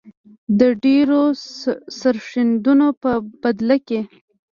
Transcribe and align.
د 0.59 0.61
ډیرو 0.83 1.21
سرښندنو 1.99 2.87
په 3.01 3.11
بدله 3.41 3.77
کې. 3.87 3.99